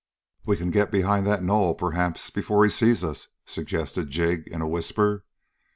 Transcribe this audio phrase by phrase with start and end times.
[0.47, 4.67] "We can get behind that knoll, perhaps, before he sees us," suggested Jig in a
[4.67, 5.25] whisper.